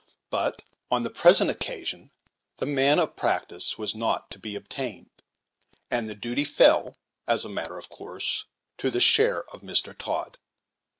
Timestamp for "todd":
9.95-10.39